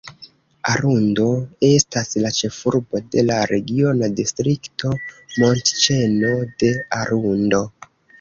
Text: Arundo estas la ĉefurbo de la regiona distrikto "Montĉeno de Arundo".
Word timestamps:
Arundo 0.75 1.25
estas 1.67 2.07
la 2.23 2.31
ĉefurbo 2.37 3.01
de 3.15 3.23
la 3.27 3.35
regiona 3.51 4.09
distrikto 4.21 4.95
"Montĉeno 5.43 6.33
de 6.65 6.73
Arundo". 7.01 7.61